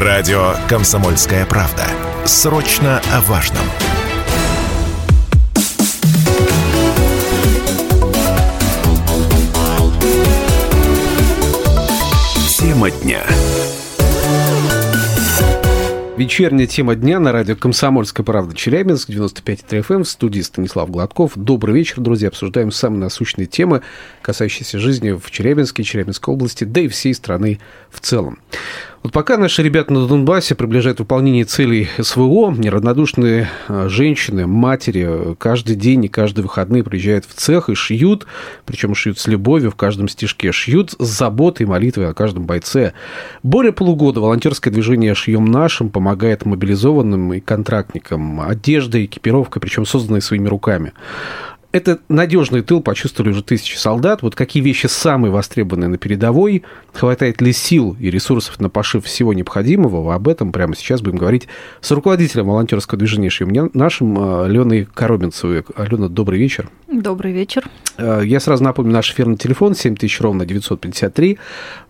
[0.00, 1.84] Радио «Комсомольская правда».
[2.24, 3.64] Срочно о важном.
[12.56, 13.24] Тема дня.
[16.16, 21.32] Вечерняя тема дня на радио «Комсомольская правда» Челябинск, 95,3 FM, в студии Станислав Гладков.
[21.36, 22.28] Добрый вечер, друзья.
[22.28, 23.82] Обсуждаем самые насущные темы,
[24.22, 28.40] касающиеся жизни в Челябинске, Челябинской области, да и всей страны в целом.
[29.02, 35.76] Вот пока наши ребята на Донбассе приближают выполнение целей СВО, неравнодушные а, женщины, матери каждый
[35.76, 38.26] день и каждые выходные приезжают в цех и шьют,
[38.66, 42.92] причем шьют с любовью в каждом стежке, шьют с заботой и молитвой о каждом бойце.
[43.44, 50.48] Более полугода волонтерское движение «Шьем нашим» помогает мобилизованным и контрактникам одеждой, экипировкой, причем созданной своими
[50.48, 50.92] руками
[51.70, 54.22] это надежный тыл почувствовали уже тысячи солдат.
[54.22, 56.62] Вот какие вещи самые востребованные на передовой?
[56.94, 60.14] Хватает ли сил и ресурсов на пошив всего необходимого?
[60.14, 61.46] Об этом прямо сейчас будем говорить
[61.82, 65.64] с руководителем волонтерского движения «Шьем нашим» Аленой Коробинцевой.
[65.76, 66.70] Алена, добрый вечер.
[66.90, 67.64] Добрый вечер.
[67.98, 71.38] Э, я сразу напомню наш эфирный телефон 7000 ровно 953.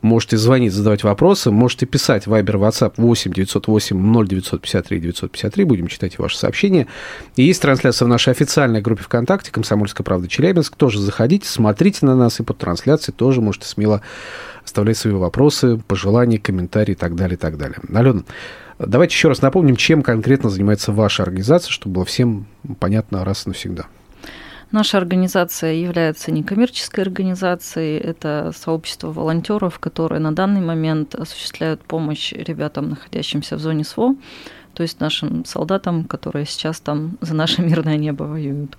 [0.03, 5.65] Можете звонить, задавать вопросы, можете писать Viber, WhatsApp 8 908 0953 953.
[5.65, 6.89] Будем читать ваши сообщения.
[7.37, 10.77] И есть трансляция в нашей официальной группе ВКонтакте «Комсомольская правда Челябинск».
[10.77, 14.01] Тоже заходите, смотрите на нас и под трансляцией тоже можете смело
[14.65, 17.79] оставлять свои вопросы, пожелания, комментарии и так далее, и так далее.
[17.93, 18.23] Алена,
[18.79, 22.47] давайте еще раз напомним, чем конкретно занимается ваша организация, чтобы было всем
[22.81, 23.85] понятно раз и навсегда.
[24.71, 27.99] Наша организация является некоммерческой организацией.
[27.99, 34.15] Это сообщество волонтеров, которые на данный момент осуществляют помощь ребятам, находящимся в зоне СВО,
[34.73, 38.79] то есть нашим солдатам, которые сейчас там за наше мирное небо воюют.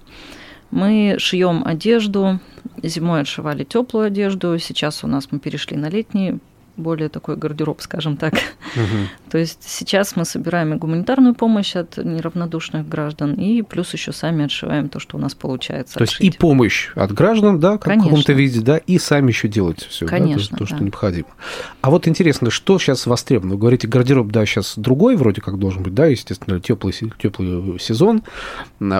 [0.71, 2.39] Мы шьем одежду,
[2.83, 6.39] зимой отшивали теплую одежду, сейчас у нас мы перешли на летний
[6.79, 8.33] более такой гардероб, скажем так.
[8.33, 9.31] Угу.
[9.31, 14.45] То есть сейчас мы собираем и гуманитарную помощь от неравнодушных граждан, и плюс еще сами
[14.45, 15.95] отшиваем то, что у нас получается.
[15.95, 16.19] То отшить.
[16.21, 19.85] есть и помощь от граждан, да, как в каком-то виде, да, и сами еще делать
[19.85, 21.27] все, Конечно, да, то, то, что необходимо.
[21.81, 23.55] А вот интересно, что сейчас востребовано?
[23.55, 28.23] Вы говорите, гардероб, да, сейчас другой вроде как должен быть, да, естественно, теплый, теплый сезон.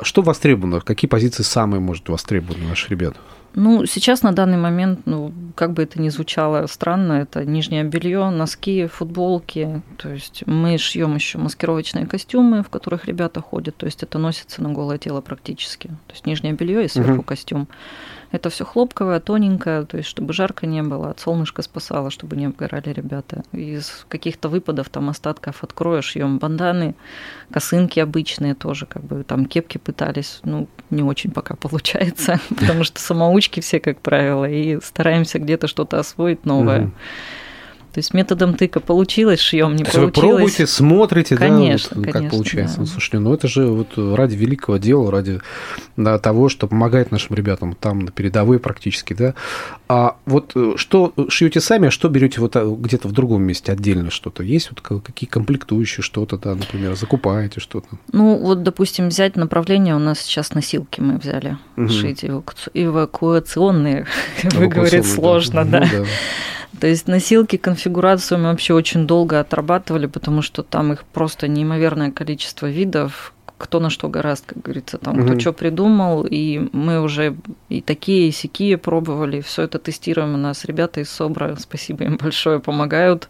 [0.04, 0.82] Что востребовано?
[0.82, 3.16] Какие позиции самые, может, востребованы наших ребят?
[3.56, 8.30] Ну, сейчас на данный момент, ну, как бы это ни звучало странно, это нижнее белье,
[8.30, 9.82] носки, футболки.
[9.98, 13.76] То есть мы шьем еще маскировочные костюмы, в которых ребята ходят.
[13.78, 15.88] То есть это носится на голое тело практически.
[15.88, 17.24] То есть нижнее белье и сверху угу.
[17.24, 17.68] костюм.
[18.32, 22.46] Это все хлопковое, тоненькое, то есть чтобы жарко не было, от солнышка спасало, чтобы не
[22.46, 23.44] обгорали ребята.
[23.52, 26.96] Из каких-то выпадов, там остатков откроешь, шьем банданы,
[27.52, 33.02] косынки обычные тоже, как бы там кепки пытались, ну, не очень пока получается, потому что
[33.02, 36.92] самоучки все, как правило, и стараемся где-то что-то освоить новое.
[37.94, 40.16] То есть методом тыка получилось, шьем не получилось.
[40.16, 42.76] Вы пробуете, смотрите, конечно, да, вот, конечно, как получается.
[42.76, 42.82] Да.
[42.82, 45.42] Ну, слушайте, ну это же вот ради великого дела, ради
[45.98, 49.34] да, того, что помогает нашим ребятам там на передовой практически, да.
[49.88, 53.72] А вот э, что шьете сами, а что берете вот а, где-то в другом месте
[53.72, 54.44] отдельно что-то?
[54.44, 57.88] Есть вот какие комплектующие что-то, да, например, закупаете что-то?
[58.12, 61.90] Ну вот, допустим, взять направление у нас сейчас носилки мы взяли угу.
[61.90, 64.06] шить эвакуационные,
[64.44, 65.80] выговорить сложно, да.
[65.80, 66.06] Ну, да.
[66.80, 72.12] То есть носилки, конфигурацию мы вообще очень долго отрабатывали, потому что там их просто неимоверное
[72.12, 75.26] количество видов, кто на что гораст, как говорится, там, угу.
[75.26, 77.36] кто что придумал, и мы уже
[77.68, 80.64] и такие, и сякие пробовали, все это тестируем у нас.
[80.64, 83.28] Ребята из СОБРа, спасибо им большое, помогают.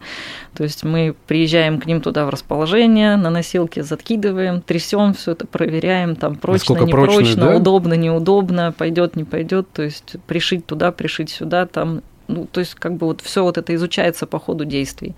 [0.53, 5.47] То есть мы приезжаем к ним туда в расположение, на носилке закидываем, трясем все это,
[5.47, 7.55] проверяем, там прочно, не прочно, да?
[7.55, 9.67] удобно, неудобно, пойдет, не пойдет.
[9.73, 13.57] То есть пришить туда, пришить сюда, там ну, то есть как бы вот все вот
[13.57, 15.15] это изучается по ходу действий.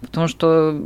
[0.00, 0.80] Потому что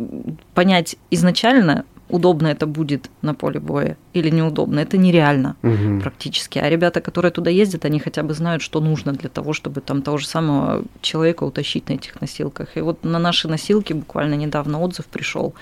[0.55, 6.01] понять изначально, удобно это будет на поле боя или неудобно, это нереально угу.
[6.01, 6.59] практически.
[6.59, 10.03] А ребята, которые туда ездят, они хотя бы знают, что нужно для того, чтобы там
[10.03, 12.77] того же самого человека утащить на этих носилках.
[12.77, 15.55] И вот на наши носилки буквально недавно отзыв пришел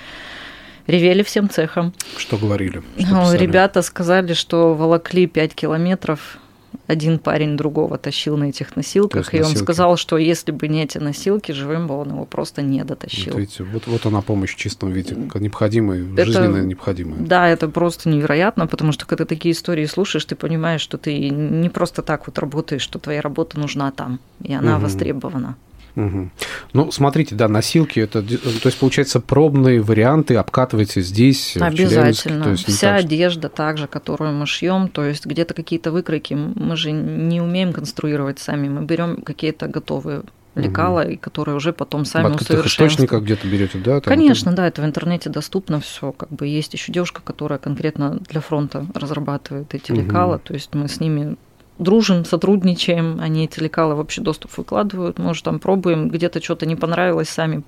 [0.87, 1.93] ревели всем цехом.
[2.17, 2.83] Что говорили?
[2.99, 6.39] Что ну, ребята сказали, что волокли 5 километров
[6.87, 9.59] один парень другого тащил на этих носилках, и носилки.
[9.59, 13.33] он сказал, что если бы не эти носилки, живым бы он его просто не дотащил.
[13.33, 17.21] Вот, видите, вот, вот она помощь в чистом виде, необходимая, это, жизненно необходимая.
[17.21, 21.69] Да, это просто невероятно, потому что когда такие истории слушаешь, ты понимаешь, что ты не
[21.69, 24.85] просто так вот работаешь, что твоя работа нужна там, и она угу.
[24.85, 25.57] востребована.
[25.97, 26.31] Угу.
[26.75, 32.45] Ну, смотрите, да, носилки, это, то есть, получается, пробные варианты обкатываете здесь, Обязательно.
[32.45, 36.77] То есть Вся так, одежда также, которую мы шьем, то есть где-то какие-то выкройки, мы
[36.77, 40.23] же не умеем конструировать сами, мы берем какие-то готовые
[40.55, 41.11] лекала, угу.
[41.11, 44.01] и которые уже потом сами От источников где-то берете, да?
[44.01, 44.57] Там Конечно, это...
[44.57, 46.13] да, это в интернете доступно все.
[46.13, 50.01] Как бы есть еще девушка, которая конкретно для фронта разрабатывает эти угу.
[50.01, 51.37] лекала, то есть мы с ними
[51.79, 56.67] дружим, сотрудничаем, они эти лекала в общий доступ выкладывают, мы уже там пробуем, где-то что-то
[56.67, 57.63] не понравилось, сами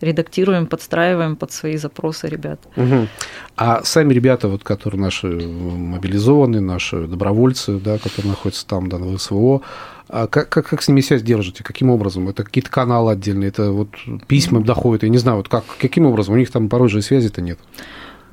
[0.00, 2.60] редактируем, подстраиваем под свои запросы ребят.
[2.76, 3.08] Угу.
[3.56, 9.16] А сами ребята, вот, которые наши мобилизованные, наши добровольцы, да, которые находятся там, да, на
[9.16, 9.62] СВО,
[10.08, 11.64] а как, как, как с ними связь держите?
[11.64, 12.28] Каким образом?
[12.28, 13.48] Это какие-то каналы отдельные?
[13.48, 13.88] Это вот
[14.26, 15.02] письма доходят?
[15.02, 16.34] Я не знаю, вот как, каким образом?
[16.34, 17.58] У них там порой же связи-то нет.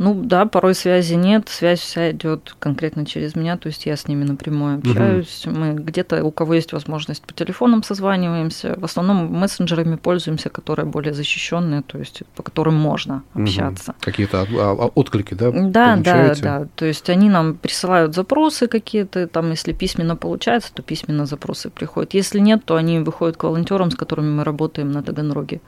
[0.02, 4.08] Ну да, порой связи нет, связь вся идет конкретно через меня, то есть я с
[4.08, 5.46] ними напрямую общаюсь.
[5.46, 5.56] Угу.
[5.56, 8.74] Мы где-то, у кого есть возможность, по телефонам созваниваемся.
[8.80, 13.92] В основном мессенджерами пользуемся, которые более защищенные, то есть по которым можно общаться.
[13.92, 13.98] Угу.
[14.02, 15.52] Какие-то а, отклики, да?
[15.52, 16.68] Да, да, да.
[16.74, 22.16] То есть они нам присылают запросы какие-то, там, если письменно получается, то письменно запросы приходят.
[22.16, 25.62] Если нет, то они выходят к волонтерам, с которыми мы работаем на Таганроге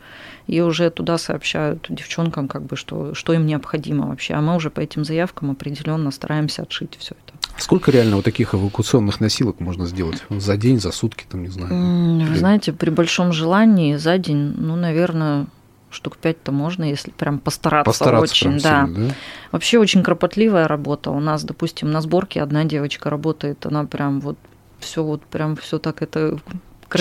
[0.47, 4.33] и уже туда сообщают девчонкам, как бы, что, что им необходимо вообще.
[4.33, 7.37] А мы уже по этим заявкам определенно стараемся отшить все это.
[7.57, 10.23] Сколько реально вот таких эвакуационных носилок можно сделать?
[10.29, 12.27] За день, за сутки, там, не знаю?
[12.27, 15.45] Вы знаете, при большом желании за день, ну, наверное,
[15.91, 18.85] штук пять-то можно, если прям постараться, постараться очень, да.
[18.85, 19.15] Сильно, да.
[19.51, 21.11] Вообще очень кропотливая работа.
[21.11, 24.37] У нас, допустим, на сборке одна девочка работает, она прям вот
[24.79, 26.39] все вот прям все так это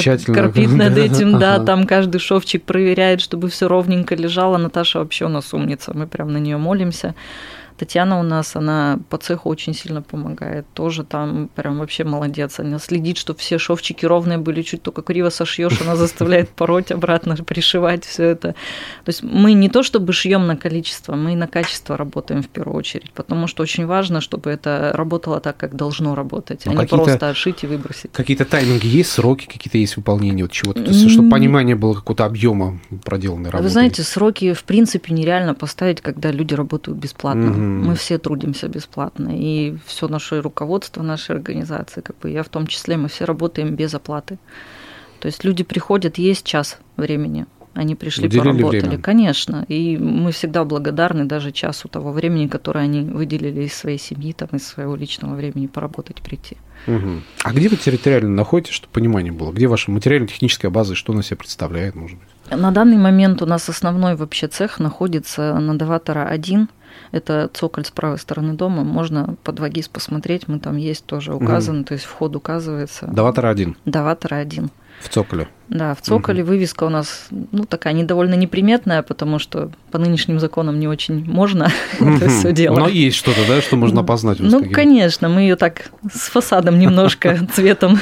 [0.01, 0.37] Тщательно.
[0.37, 4.57] корпит над этим, да, там каждый шовчик проверяет, чтобы все ровненько лежало.
[4.57, 7.15] Наташа вообще у нас умница, мы прям на нее молимся.
[7.77, 10.67] Татьяна у нас, она по цеху очень сильно помогает.
[10.75, 12.61] Тоже там прям вообще молодец.
[12.61, 17.37] Она следит, чтобы все шовчики ровные были, чуть только криво сошьешь, она заставляет пороть обратно,
[17.37, 18.49] пришивать все это.
[19.05, 22.77] То есть мы не то чтобы шьем на количество, мы на качество работаем в первую
[22.77, 26.87] очередь, потому что очень важно, чтобы это работало так, как должно работать, а ну, не
[26.87, 28.13] просто отшить и выбросить.
[28.13, 32.25] Какие-то тайминги есть, сроки какие-то есть выполнения вот чего-то, то есть, чтобы понимание было какого-то
[32.25, 33.65] объема проделанной работы.
[33.65, 37.51] Вы знаете, сроки в принципе нереально поставить, когда люди работают бесплатно.
[37.51, 37.62] Угу.
[37.63, 42.67] Мы все трудимся бесплатно, и все наше руководство нашей организации, как бы я в том
[42.67, 44.39] числе, мы все работаем без оплаты.
[45.21, 48.99] То есть люди приходят, есть час времени, они пришли, Уделили поработали, время.
[49.03, 49.65] конечно.
[49.69, 54.51] И мы всегда благодарны даже часу того времени, которое они выделили из своей семьи, там,
[54.53, 56.59] из своего личного времени поработать, прийти.
[56.87, 57.23] Угу.
[57.45, 59.53] А где вы территориально находитесь, чтобы понимание было?
[59.53, 62.29] Где ваша материально-техническая база и что она себя представляет, может быть?
[62.57, 66.69] На данный момент у нас основной вообще цех находится на Даватора 1.
[67.13, 68.85] Это цоколь с правой стороны дома.
[68.85, 71.87] Можно под Вагис посмотреть, мы там есть тоже указано, угу.
[71.89, 73.07] то есть вход указывается.
[73.07, 73.77] Даватора 1.
[73.85, 74.71] Даватора 1.
[75.01, 75.49] В цоколе.
[75.69, 76.51] Да, в цоколе угу.
[76.51, 81.71] вывеска у нас, ну, такая недовольно неприметная, потому что по нынешним законам не очень можно
[82.01, 82.79] это все делать.
[82.79, 84.39] Но есть что-то, да, что можно опознать?
[84.39, 87.99] Ну, конечно, мы ее так с фасадом немножко цветом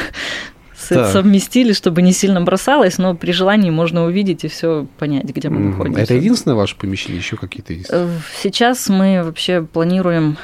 [0.94, 5.60] совместили, чтобы не сильно бросалось, но при желании можно увидеть и все понять, где мы
[5.60, 6.02] находимся.
[6.02, 7.90] Это единственное ваше помещение, еще какие-то есть?
[7.90, 8.08] Э,
[8.42, 10.36] сейчас мы вообще планируем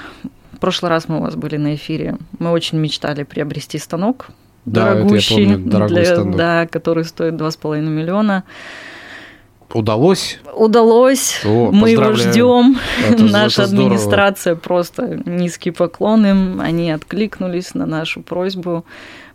[0.57, 2.17] в прошлый раз мы у вас были на эфире.
[2.39, 4.29] Мы очень мечтали приобрести станок
[4.65, 6.37] да, дорогущий, это я помню, дорогой для, станок.
[6.37, 8.45] да, который стоит 2,5 миллиона.
[9.73, 10.39] Удалось?
[10.55, 11.43] Удалось.
[11.45, 12.79] О, Мы его ждем.
[13.19, 16.61] Наша это администрация просто низкий поклон им.
[16.61, 18.85] Они откликнулись на нашу просьбу.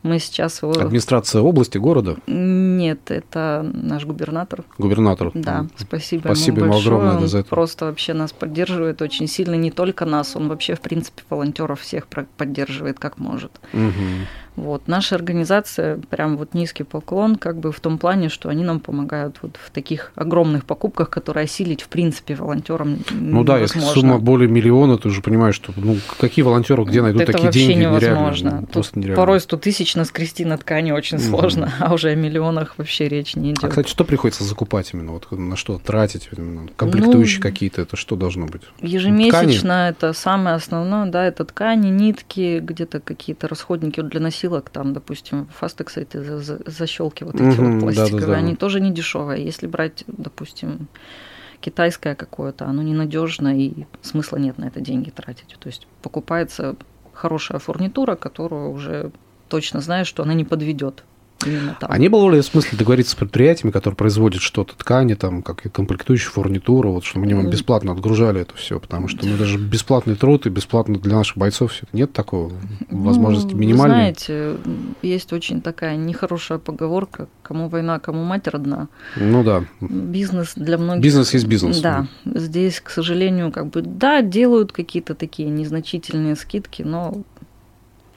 [0.04, 0.72] Мы сейчас его...
[0.72, 2.18] Администрация области, города?
[2.26, 4.64] Нет, это наш губернатор.
[4.78, 5.32] Губернатор.
[5.34, 6.96] Да, спасибо, спасибо ему, большое.
[6.96, 7.50] огромное за это.
[7.50, 12.08] Просто вообще нас поддерживает очень сильно, не только нас, он вообще, в принципе, волонтеров всех
[12.08, 13.52] поддерживает как может.
[13.74, 14.51] Угу.
[14.56, 14.88] Вот.
[14.88, 19.38] Наша организация прям вот низкий поклон как бы в том плане, что они нам помогают
[19.42, 24.50] вот в таких огромных покупках, которые осилить в принципе волонтерам Ну да, если сумма более
[24.50, 27.84] миллиона, ты уже понимаешь, что ну какие волонтеры где найдут Это такие деньги?
[27.84, 28.48] невозможно.
[28.48, 29.16] Нереально, просто нереально.
[29.16, 31.24] Порой 100 тысяч наскрести на ткани очень угу.
[31.24, 33.64] сложно, а уже о миллионах вообще речь не идет.
[33.64, 35.14] А, кстати, что приходится закупать именно?
[35.14, 36.30] Вот на что тратить?
[36.36, 36.68] Именно?
[36.76, 38.64] Комплектующие ну, какие-то, это что должно быть?
[38.82, 39.90] Ежемесячно ткани?
[39.90, 45.48] это самое основное, да, это ткани, нитки, где-то какие-то расходники для носителей носилок, там, допустим,
[45.48, 46.18] фастекс эти
[46.70, 48.38] защелки вот эти угу, вот пластиковые, да, да, да.
[48.38, 49.44] они тоже не дешевые.
[49.44, 50.88] Если брать, допустим,
[51.60, 55.58] китайское какое-то, оно ненадежно и смысла нет на это деньги тратить.
[55.60, 56.76] То есть покупается
[57.14, 59.12] хорошая фурнитура, которую уже
[59.48, 61.04] точно знаешь, что она не подведет
[61.46, 61.92] именно там.
[61.92, 65.70] А не было ли смысла договориться с предприятиями, которые производят что-то, ткани, там, как и
[65.70, 70.46] комплектующие фурнитуру, вот, чтобы они бесплатно отгружали это все, потому что ну, даже бесплатный труд
[70.46, 72.52] и бесплатно для наших бойцов все это нет такого
[72.90, 73.96] ну, возможности минимальной.
[73.96, 74.58] знаете,
[75.02, 78.88] есть очень такая нехорошая поговорка, кому война, кому мать родна.
[79.16, 79.66] Ну да.
[79.80, 81.04] Бизнес для многих...
[81.04, 81.80] Бизнес есть бизнес.
[81.82, 82.08] Да.
[82.26, 87.24] Здесь, к сожалению, как бы, да, делают какие-то такие незначительные скидки, но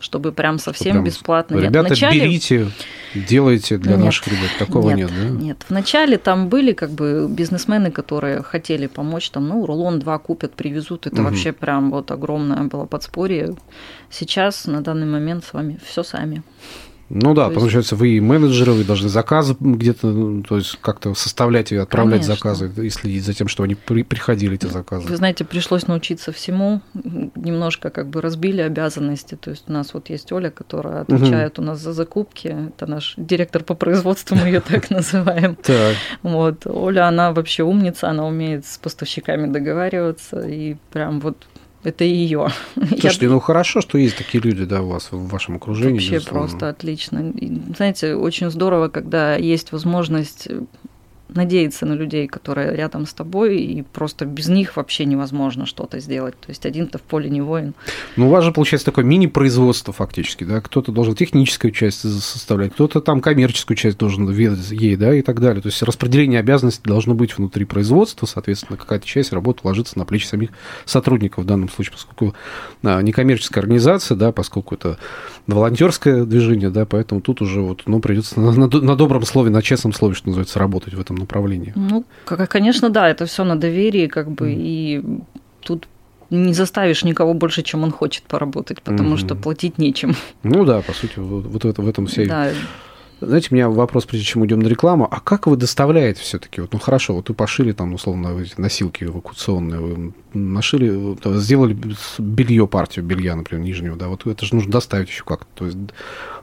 [0.04, 1.56] чтобы прям совсем прям, бесплатно.
[1.56, 2.20] Ребята, нет, вначале...
[2.20, 2.70] берите,
[3.14, 4.50] делайте для нет, наших ребят.
[4.58, 5.28] Такого нет, нет, да?
[5.28, 10.52] Нет, вначале там были как бы бизнесмены, которые хотели помочь, там, ну, рулон два купят,
[10.52, 11.06] привезут.
[11.06, 11.30] Это угу.
[11.30, 13.56] вообще прям вот огромное было подспорье.
[14.10, 16.42] Сейчас на данный момент с вами все сами.
[17.10, 18.00] Ну да, то получается, есть...
[18.00, 22.34] вы и менеджеры, вы должны заказы где-то, ну, то есть как-то составлять и отправлять Конечно.
[22.34, 25.06] заказы, и следить за тем, что они при, приходили, эти заказы.
[25.08, 30.08] Вы знаете, пришлось научиться всему, немножко как бы разбили обязанности, то есть у нас вот
[30.10, 31.64] есть Оля, которая отвечает угу.
[31.64, 35.58] у нас за закупки, это наш директор по производству, мы ее так называем.
[36.22, 41.36] Вот, Оля, она вообще умница, она умеет с поставщиками договариваться, и прям вот
[41.84, 42.48] это ее.
[42.74, 43.32] Слушайте, Я...
[43.32, 45.94] ну хорошо, что есть такие люди, да, у вас в вашем окружении.
[45.94, 46.40] Вообще безусловно.
[46.48, 47.32] просто отлично.
[47.76, 50.48] Знаете, очень здорово, когда есть возможность
[51.34, 56.38] надеяться на людей, которые рядом с тобой, и просто без них вообще невозможно что-то сделать.
[56.40, 57.74] То есть один-то в поле не воин.
[58.16, 60.60] Ну, у вас же получается такое мини-производство фактически, да?
[60.60, 65.40] Кто-то должен техническую часть составлять, кто-то там коммерческую часть должен ведать ей, да, и так
[65.40, 65.62] далее.
[65.62, 70.26] То есть распределение обязанностей должно быть внутри производства, соответственно, какая-то часть работы ложится на плечи
[70.26, 70.50] самих
[70.84, 72.34] сотрудников в данном случае, поскольку
[72.82, 74.98] а, некоммерческая организация, да, поскольку это
[75.46, 79.62] волонтерское движение, да, поэтому тут уже вот, ну, придется на, на, на добром слове, на
[79.62, 81.72] честном слове, что называется, работать в этом направлении.
[81.76, 82.04] Ну,
[82.48, 84.56] конечно, да, это все на доверии, как бы, mm.
[84.56, 85.02] и
[85.60, 85.88] тут
[86.30, 89.18] не заставишь никого больше, чем он хочет поработать, потому mm-hmm.
[89.18, 90.16] что платить нечем.
[90.42, 92.50] Ну да, по сути, вот, вот это, в этом вся да.
[93.20, 96.60] Знаете, у меня вопрос, прежде чем уйдем на рекламу, а как вы доставляете все-таки?
[96.60, 101.78] Вот, ну хорошо, вот вы пошили там, условно, эти носилки эвакуационные, вы нашили, сделали
[102.18, 105.78] белье, партию белья, например, нижнего, да, вот это же нужно доставить еще как-то, то есть,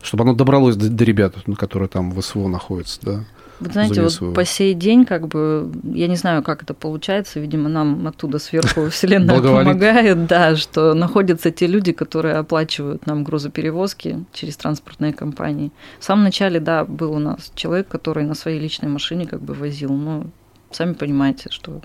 [0.01, 3.25] чтобы оно добралось до, до ребят, которые там в СВО находятся, да.
[3.61, 7.69] Вы знаете, вот по сей день, как бы, я не знаю, как это получается, видимо,
[7.69, 14.57] нам оттуда сверху Вселенная помогает, да, что находятся те люди, которые оплачивают нам грузоперевозки через
[14.57, 15.71] транспортные компании.
[15.99, 19.53] В самом начале, да, был у нас человек, который на своей личной машине как бы
[19.53, 20.25] возил, но
[20.71, 21.81] сами понимаете, что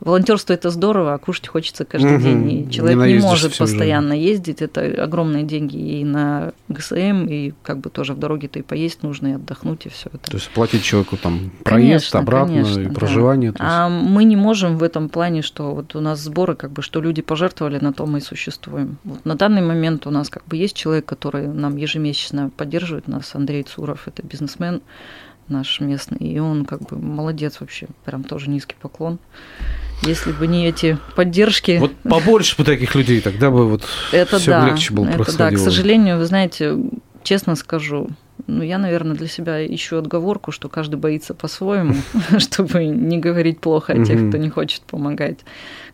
[0.00, 2.22] Волонтерство это здорово, а кушать хочется каждый угу.
[2.22, 2.50] день.
[2.50, 4.26] И человек не, не может постоянно жизнь.
[4.28, 4.62] ездить.
[4.62, 9.28] Это огромные деньги и на ГСМ, и как бы тоже в дороге-то и поесть нужно,
[9.28, 10.30] и отдохнуть, и все это.
[10.30, 13.52] То есть платить человеку там проезд конечно, обратно конечно, и проживание.
[13.52, 13.58] Да.
[13.60, 17.00] А мы не можем в этом плане, что вот у нас сборы, как бы, что
[17.00, 18.96] люди пожертвовали, на то мы и существуем.
[19.04, 23.34] Вот на данный момент у нас как бы есть человек, который нам ежемесячно поддерживает нас,
[23.34, 24.80] Андрей Цуров, это бизнесмен,
[25.48, 29.18] наш местный, и он как бы молодец вообще, прям тоже низкий поклон.
[30.02, 31.78] Если бы не эти поддержки.
[31.78, 35.50] Вот побольше бы таких людей, тогда бы вот это все да, легче было это Да,
[35.50, 36.76] к сожалению, вы знаете,
[37.22, 38.08] честно скажу,
[38.46, 41.94] ну, я, наверное, для себя ищу отговорку, что каждый боится по-своему,
[42.38, 45.38] чтобы не говорить плохо о тех, кто не хочет помогать.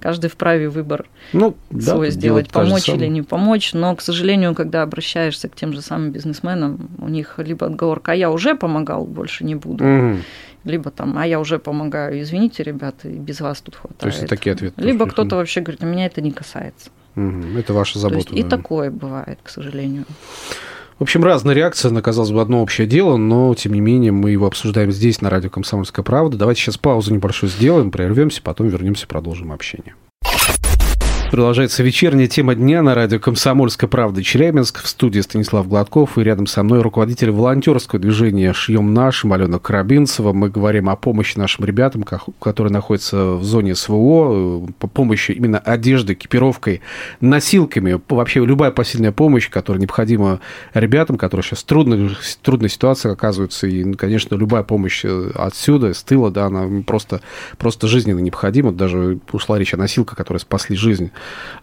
[0.01, 3.73] Каждый вправе выбор ну, свой да, сделать, помочь или не помочь.
[3.73, 8.15] Но, к сожалению, когда обращаешься к тем же самым бизнесменам, у них либо отговорка, а
[8.15, 10.17] я уже помогал, больше не буду.
[10.65, 13.99] Либо там, а я уже помогаю, извините, ребята, и без вас тут хватает.
[13.99, 14.81] То есть такие ответы.
[14.83, 16.91] Либо кто-то вообще говорит, меня это не касается.
[17.15, 18.35] Это ваша забота.
[18.35, 20.05] Есть, и такое бывает, к сожалению.
[21.01, 24.33] В общем, разная реакция на, казалось бы, одно общее дело, но, тем не менее, мы
[24.33, 26.37] его обсуждаем здесь, на радио «Комсомольская правда».
[26.37, 29.95] Давайте сейчас паузу небольшую сделаем, прервемся, потом вернемся, продолжим общение.
[31.31, 34.83] Продолжается вечерняя тема дня на радио «Комсомольская правда» Челябинск.
[34.83, 40.33] В студии Станислав Гладков и рядом со мной руководитель волонтерского движения «Шьем нашим» Алена Карабинцева.
[40.33, 46.17] Мы говорим о помощи нашим ребятам, которые находятся в зоне СВО, по помощи именно одеждой,
[46.17, 46.81] экипировкой,
[47.21, 48.01] носилками.
[48.09, 50.41] Вообще любая посильная помощь, которая необходима
[50.75, 52.11] ребятам, которые сейчас в трудной,
[52.43, 53.69] трудной ситуации оказываются.
[53.69, 57.21] И, конечно, любая помощь э, отсюда, с тыла, да, она просто,
[57.57, 58.73] просто жизненно необходима.
[58.73, 61.13] Даже ушла речь о носилках, которые спасли жизнь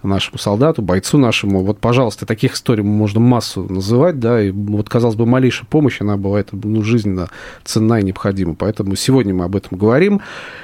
[0.03, 1.63] нашему солдату, бойцу нашему.
[1.63, 6.17] Вот, пожалуйста, таких историй можно массу называть, да, и вот, казалось бы, малейшая помощь, она
[6.17, 7.29] бывает ну, жизненно
[7.63, 8.55] ценна и необходима.
[8.55, 10.21] Поэтому сегодня мы об этом говорим.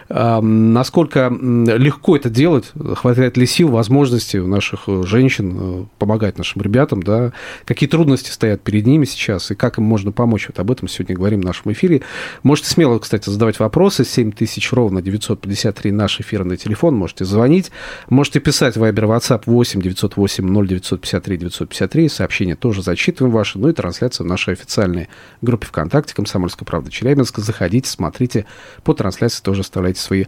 [0.09, 6.37] А, насколько легко это делать, хватает ли сил, возможностей у наших э, женщин э, помогать
[6.37, 7.33] нашим ребятам, да,
[7.65, 10.47] какие трудности стоят перед ними сейчас и как им можно помочь.
[10.47, 12.01] Вот об этом сегодня говорим в нашем эфире.
[12.43, 14.05] Можете смело, кстати, задавать вопросы.
[14.05, 16.95] 7000 ровно 953 наш эфирный телефон.
[16.95, 17.71] Можете звонить,
[18.09, 22.09] можете писать Вайбер, WhatsApp 8 908 0953 953.
[22.09, 23.57] Сообщения тоже зачитываем ваши.
[23.57, 25.07] Ну и трансляция в нашей официальной
[25.41, 27.39] группе ВКонтакте «Комсомольская правда Челябинска».
[27.39, 28.45] Заходите, смотрите.
[28.83, 30.25] По трансляции тоже оставляйте свои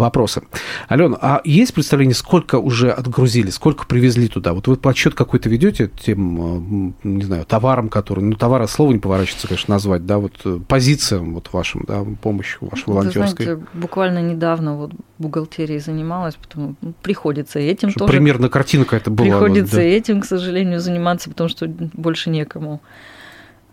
[0.00, 0.42] вопросы.
[0.88, 4.52] Алена, а есть представление, сколько уже отгрузили, сколько привезли туда?
[4.52, 8.98] Вот вы подсчет какой-то ведете тем, э, не знаю, товарам, которые, ну, товара слова не
[8.98, 13.46] поворачивается, конечно, назвать, да, вот э, позициям вот вашим, да, помощи вашей волонтерской.
[13.46, 18.12] Вы знаете, буквально недавно вот бухгалтерией занималась, потому ну, приходится этим этим тоже...
[18.12, 19.28] Примерно картинка это была.
[19.28, 19.82] Приходится да.
[19.82, 22.80] этим, к сожалению, заниматься, потому что больше некому.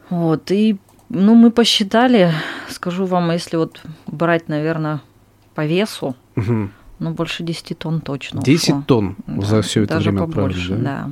[0.10, 0.78] Вот, и
[1.10, 2.32] ну, мы посчитали,
[2.70, 5.02] скажу вам, если вот брать, наверное,
[5.56, 6.70] по весу, угу.
[7.00, 8.84] ну, больше 10 тонн точно 10 ушло.
[8.86, 10.78] тонн да, за все это даже время побольше, да?
[10.78, 11.10] да.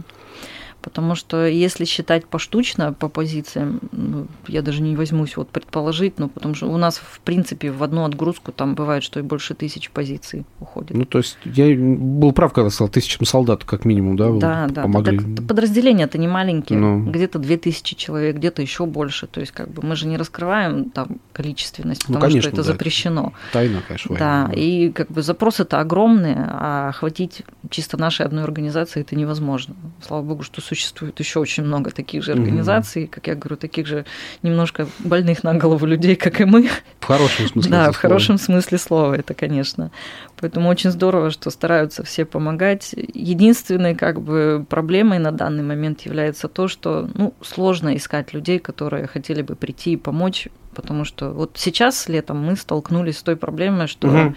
[0.85, 6.29] Потому что если считать поштучно по позициям, ну, я даже не возьмусь вот предположить, ну,
[6.29, 9.89] потому что у нас, в принципе, в одну отгрузку там бывает, что и больше тысяч
[9.89, 10.95] позиций уходит.
[10.95, 14.83] Ну, то есть я был прав, когда сказал, тысячам солдат как минимум, да, да, да.
[14.83, 15.17] помогли.
[15.17, 17.03] Да, подразделения-то не маленькие, ну.
[17.03, 19.25] где-то две тысячи человек, где-то еще больше.
[19.25, 22.49] То есть как бы мы же не раскрываем там количественность, ну, потому ну, конечно, что
[22.61, 22.73] это да.
[22.73, 23.33] запрещено.
[23.53, 24.15] Тайна, конечно.
[24.15, 29.73] Да, и как бы запросы-то огромные, а охватить чисто нашей одной организации это невозможно.
[30.05, 33.55] Слава богу, что существует существует еще очень много таких же организаций, mm как я говорю,
[33.55, 34.05] таких же
[34.43, 36.69] немножко больных на голову людей, как и мы.
[36.99, 39.91] В хорошем смысле Да, в хорошем смысле слова это, конечно.
[40.37, 42.93] Поэтому очень здорово, что стараются все помогать.
[43.13, 49.07] Единственной как бы проблемой на данный момент является то, что ну, сложно искать людей, которые
[49.07, 53.87] хотели бы прийти и помочь, потому что вот сейчас летом мы столкнулись с той проблемой,
[53.87, 54.35] что угу.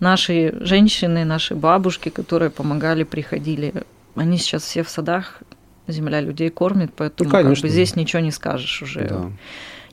[0.00, 3.84] наши женщины, наши бабушки, которые помогали, приходили,
[4.16, 5.42] они сейчас все в садах
[5.86, 9.06] земля людей кормит, поэтому ну, как бы здесь ничего не скажешь уже.
[9.08, 9.30] Да.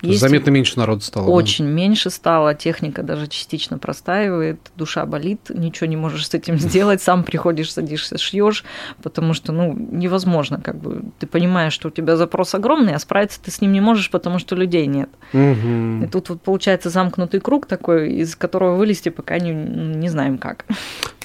[0.01, 1.29] Есть Заметно меньше народу стало.
[1.29, 1.71] Очень да?
[1.71, 7.23] меньше стало, техника даже частично простаивает, душа болит, ничего не можешь с этим сделать, сам
[7.23, 8.63] приходишь, садишься, шьешь,
[9.03, 13.39] потому что ну, невозможно, как бы ты понимаешь, что у тебя запрос огромный, а справиться
[13.41, 15.09] ты с ним не можешь, потому что людей нет.
[15.33, 16.03] Угу.
[16.03, 20.65] И тут вот получается замкнутый круг такой, из которого вылезти пока не, не знаем как.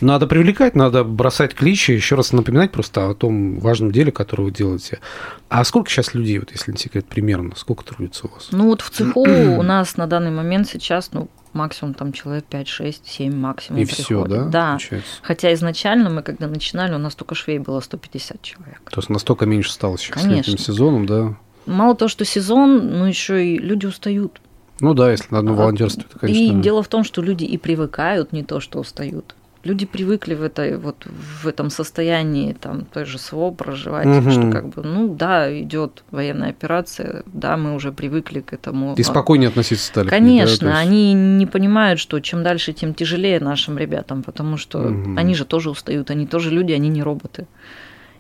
[0.01, 4.51] Надо привлекать, надо бросать кличи, еще раз напоминать просто о том важном деле, которое вы
[4.51, 5.01] делаете.
[5.49, 8.49] А сколько сейчас людей, вот если не секрет, примерно, сколько трудится у вас?
[8.51, 12.69] Ну вот в цеху у нас на данный момент сейчас, ну, максимум там человек 5,
[12.69, 13.81] 6, 7 максимум.
[13.81, 14.45] И все, да?
[14.45, 14.71] Да.
[14.73, 15.09] Получается?
[15.23, 18.83] Хотя изначально мы, когда начинали, у нас только швей было 150 человек.
[18.91, 20.45] То есть настолько меньше стало сейчас Конечно.
[20.45, 21.37] с летним сезоном, да?
[21.65, 24.41] Мало того, что сезон, но еще и люди устают.
[24.81, 26.59] Ну да, если на одном волонтерстве, то, конечно.
[26.59, 29.35] И дело в том, что люди и привыкают, не то, что устают
[29.67, 34.31] люди привыкли в этой вот в этом состоянии там той же СВО проживать, угу.
[34.31, 38.95] что как бы ну да идет военная операция, да мы уже привыкли к этому.
[38.95, 40.09] И спокойнее относиться стали.
[40.09, 40.89] Конечно, да, есть...
[40.89, 45.17] они не понимают, что чем дальше, тем тяжелее нашим ребятам, потому что угу.
[45.17, 47.47] они же тоже устают, они тоже люди, они не роботы.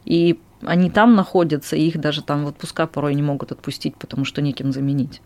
[0.05, 4.25] И они там находятся, и их даже там в отпуска порой не могут отпустить, потому
[4.25, 5.21] что неким заменить.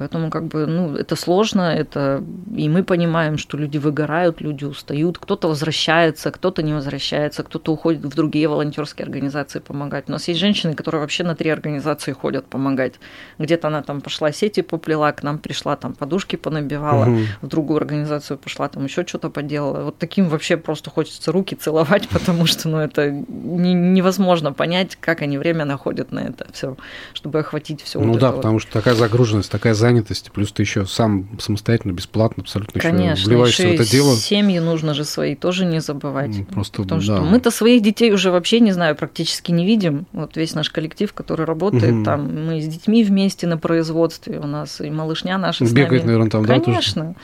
[0.00, 2.24] Поэтому как бы, ну, это сложно, это
[2.56, 8.02] и мы понимаем, что люди выгорают, люди устают, кто-то возвращается, кто-то не возвращается, кто-то уходит
[8.06, 10.04] в другие волонтерские организации помогать.
[10.08, 12.94] У нас есть женщины, которые вообще на три организации ходят помогать.
[13.38, 17.20] Где-то она там пошла сети поплела, к нам пришла, там подушки понабивала, угу.
[17.42, 19.82] в другую организацию пошла, там еще что-то поделала.
[19.82, 25.20] Вот таким вообще просто хочется руки целовать, потому что, ну, это не, невозможно понять, как
[25.20, 26.78] они время находят на это все,
[27.12, 28.00] чтобы охватить все.
[28.00, 28.62] Ну вот да, потому вот.
[28.62, 33.28] что такая загруженность, такая занятость занятости, плюс ты еще сам самостоятельно, бесплатно, абсолютно Конечно, еще
[33.28, 34.16] вливаешься еще в это дело.
[34.16, 36.30] Семьи нужно же свои тоже не забывать.
[36.30, 37.04] Ну, просто, Потому да.
[37.04, 40.06] что мы-то своих детей уже вообще, не знаю, практически не видим.
[40.12, 42.04] Вот весь наш коллектив, который работает, угу.
[42.04, 46.44] там мы с детьми вместе на производстве, у нас и малышня наша Бегает, наверное, там,
[46.44, 46.62] Конечно.
[46.64, 46.64] да?
[46.64, 47.14] Конечно.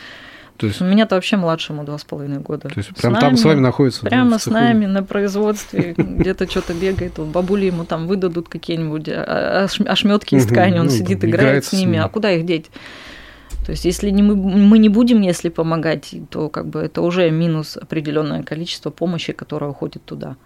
[0.57, 0.81] То есть...
[0.81, 2.69] У меня-то вообще младшему два с половиной года.
[2.69, 4.07] То есть прям с там нами, с вами находится?
[4.07, 7.19] Прямо с нами на производстве, где-то что-то бегает.
[7.19, 11.73] Бабули ему там выдадут какие-нибудь а, а, ошметки из ткани, он ну, сидит, играет с
[11.73, 11.99] ними.
[11.99, 12.71] А куда их деть?
[13.65, 17.29] То есть, если не мы, мы не будем, если помогать, то как бы это уже
[17.31, 20.37] минус определенное количество помощи, которая уходит туда.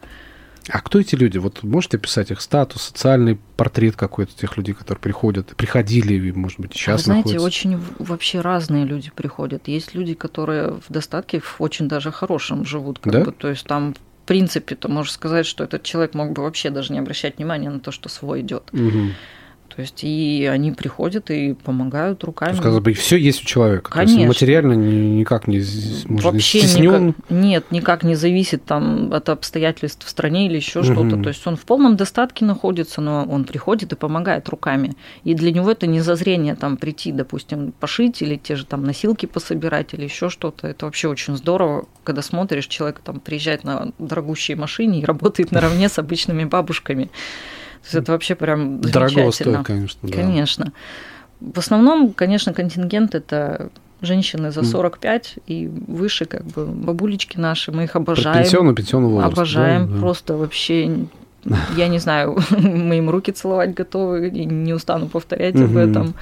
[0.68, 1.38] А кто эти люди?
[1.38, 6.73] Вот можете писать их статус, социальный портрет какой-то тех людей, которые приходят, приходили, может быть,
[6.75, 7.46] сейчас Вы знаете, находятся?
[7.46, 9.68] очень вообще разные люди приходят.
[9.68, 12.99] Есть люди, которые в достатке, в очень даже хорошем живут.
[12.99, 13.25] Как да?
[13.25, 16.70] бы, то есть там в принципе, то можешь сказать, что этот человек мог бы вообще
[16.70, 18.62] даже не обращать внимания на то, что свой идет.
[18.73, 19.09] Угу.
[19.74, 22.56] То есть и они приходят и помогают руками.
[22.56, 23.90] Сказать бы, все есть у человека.
[23.90, 24.16] Конечно.
[24.16, 25.59] То есть материально никак не
[26.06, 27.06] может, Вообще стеснен.
[27.06, 30.92] Никак, нет, никак не зависит там от обстоятельств в стране или еще угу.
[30.92, 31.22] что-то.
[31.22, 34.94] То есть он в полном достатке находится, но он приходит и помогает руками.
[35.24, 39.26] И для него это не зазрение там прийти, допустим, пошить или те же там носилки
[39.26, 40.66] пособирать или еще что-то.
[40.66, 45.88] Это вообще очень здорово, когда смотришь, человек там приезжает на дорогущей машине и работает наравне
[45.88, 47.11] с обычными бабушками.
[47.83, 50.09] То есть это вообще прям Дорого стоит, конечно.
[50.09, 50.16] Да.
[50.16, 50.73] Конечно.
[51.40, 53.71] В основном, конечно, контингент это
[54.03, 58.43] женщины за 45 и выше, как бы бабулечки наши, мы их обожаем.
[58.43, 59.33] Пенсионный, пенсионный возраст.
[59.33, 60.01] Обожаем, да, да.
[60.01, 61.07] просто вообще
[61.76, 66.14] я не знаю, мы им руки целовать готовы, не устану повторять об этом.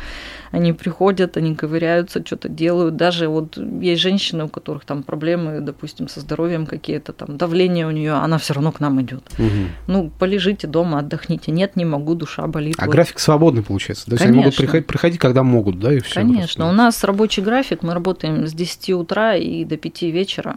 [0.51, 2.97] Они приходят, они ковыряются, что-то делают.
[2.97, 7.91] Даже вот есть женщины, у которых там проблемы, допустим, со здоровьем какие-то, там давление у
[7.91, 9.25] нее, она все равно к нам идет.
[9.39, 9.49] Угу.
[9.89, 11.53] Ну, полежите дома, отдохните.
[11.53, 12.77] Нет, не могу, душа болит.
[12.79, 12.93] А вот.
[12.93, 14.07] график свободный получается?
[14.07, 14.39] То есть Конечно.
[14.39, 16.15] они могут приходить, приходить, когда могут, да, и все.
[16.15, 16.65] Конечно.
[16.65, 16.65] Просто.
[16.65, 20.57] У нас рабочий график, мы работаем с 10 утра и до 5 вечера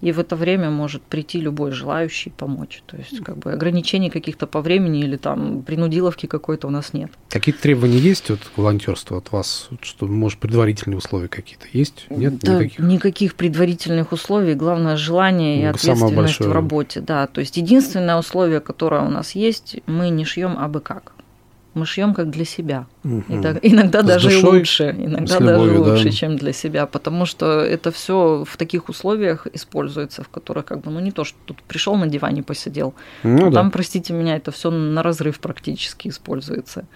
[0.00, 2.82] и в это время может прийти любой желающий помочь.
[2.86, 7.10] То есть как бы ограничений каких-то по времени или там принудиловки какой-то у нас нет.
[7.28, 12.06] Какие-то требования есть от волонтерства от вас, что может предварительные условия какие-то есть?
[12.08, 12.78] Нет да, никаких?
[12.78, 14.54] никаких предварительных условий.
[14.54, 17.00] Главное желание и ну, ответственность в работе.
[17.00, 21.12] Да, то есть единственное условие, которое у нас есть, мы не шьем абы как
[21.74, 22.86] мы шьем как для себя.
[23.04, 23.24] Угу.
[23.62, 26.10] иногда С даже душой, лучше, иногда любовью, даже лучше, да.
[26.10, 30.90] чем для себя, потому что это все в таких условиях используется, в которых как бы,
[30.90, 33.60] ну не то, что тут пришел на диване посидел, ну, а да.
[33.60, 36.86] там, простите меня, это все на разрыв практически используется.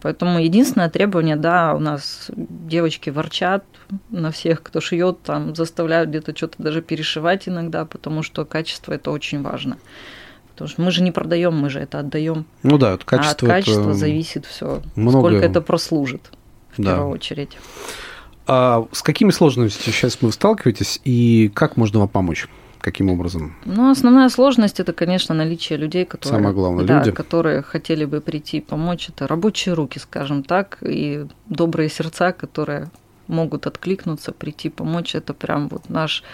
[0.00, 3.64] Поэтому единственное требование, да, у нас девочки ворчат
[4.10, 9.10] на всех, кто шьет, там заставляют где-то что-то даже перешивать иногда, потому что качество это
[9.10, 9.78] очень важно.
[10.58, 12.44] Потому что мы же не продаем, мы же это отдаем.
[12.64, 13.48] Ну да, от качества.
[13.48, 14.82] А от качества зависит все.
[14.96, 16.32] Сколько это прослужит
[16.76, 16.94] в да.
[16.94, 17.56] первую очередь.
[18.48, 22.48] А с какими сложностями сейчас вы сталкиваетесь и как можно вам помочь?
[22.80, 23.54] Каким образом?
[23.64, 27.12] Ну, основная сложность это, конечно, наличие людей, которые, Самое главное, да, люди.
[27.12, 29.10] которые хотели бы прийти и помочь.
[29.10, 32.90] Это рабочие руки, скажем так, и добрые сердца, которые
[33.28, 35.14] могут откликнуться, прийти, помочь.
[35.14, 36.24] Это прям вот наш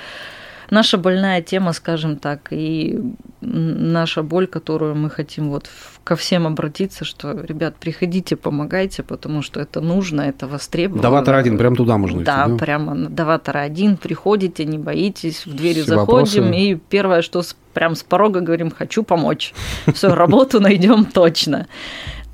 [0.74, 2.98] наша больная тема, скажем так, и
[3.40, 5.70] наша боль, которую мы хотим вот
[6.02, 11.02] ко всем обратиться, что, ребят, приходите, помогайте, потому что это нужно, это востребовано.
[11.02, 12.46] Даватор один, прям туда можно идти, да?
[12.46, 16.60] Да, прямо на Даватор один, приходите, не боитесь, в двери Все заходим, вопросы.
[16.60, 19.54] и первое, что прям с порога говорим, хочу помочь.
[19.94, 21.66] Все, работу найдем точно.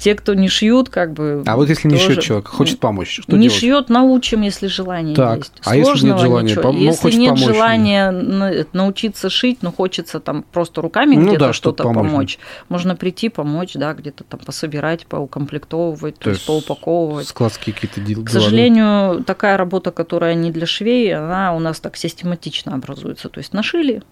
[0.01, 1.43] Те, кто не шьют, как бы.
[1.45, 3.61] А вот если не шьет человек, хочет помочь, что Не делать?
[3.61, 5.53] шьет, научим, если желание так, есть.
[5.63, 6.73] А если нет желания, ничего.
[6.73, 11.53] Ну, если нет помочь, желания научиться шить, но хочется там просто руками ну, где-то да,
[11.53, 12.11] что-то помочь.
[12.11, 12.39] помочь,
[12.71, 17.29] можно прийти помочь, да, где-то там пособирать, поукомплектовывать, то, то есть поупаковывать.
[17.29, 18.25] Складские какие-то дела.
[18.25, 23.29] К сожалению, такая работа, которая не для швей, она у нас так систематично образуется.
[23.29, 24.03] То есть нашили,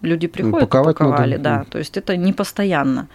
[0.00, 1.42] люди приходят, Упаковать упаковали, надо.
[1.42, 1.64] да.
[1.70, 3.08] То есть это не постоянно.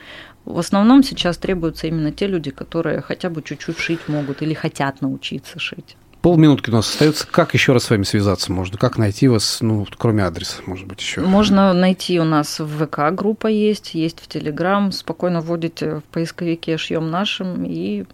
[0.45, 5.01] В основном сейчас требуются именно те люди, которые хотя бы чуть-чуть шить могут или хотят
[5.01, 5.95] научиться шить.
[6.21, 7.25] Полминутки у нас остается.
[7.25, 8.77] Как еще раз с вами связаться можно?
[8.77, 11.21] Как найти вас, ну, кроме адреса, может быть, еще?
[11.21, 14.91] Можно найти у нас в ВК группа есть, есть в Телеграм.
[14.91, 18.05] Спокойно вводите в поисковике «Шьем нашим» и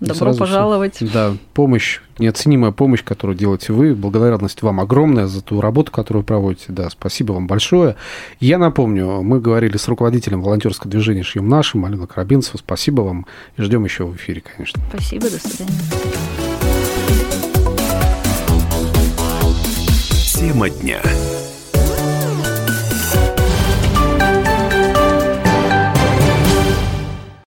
[0.00, 0.96] Добро пожаловать.
[0.96, 1.08] Все.
[1.08, 3.94] Да, помощь, неоценимая помощь, которую делаете вы.
[3.94, 6.66] Благодарность вам огромная за ту работу, которую вы проводите.
[6.68, 7.96] Да, спасибо вам большое.
[8.38, 12.58] Я напомню, мы говорили с руководителем волонтерского движения «Шьем нашим» Алена Карабинцева.
[12.58, 14.82] Спасибо вам и ждем еще в эфире, конечно.
[14.90, 15.72] Спасибо, до свидания.
[20.34, 21.00] Тема дня.